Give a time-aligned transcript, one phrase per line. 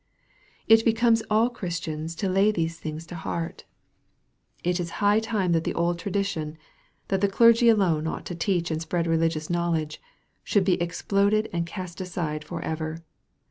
[0.67, 3.65] It becomes all Christians to lay these things to heart.
[4.63, 6.57] It is high time that the old tradition,
[7.09, 10.01] that the clergy alone ought to teach and spread religious knowledge,
[10.43, 13.03] should be exploded and cast aside for ever.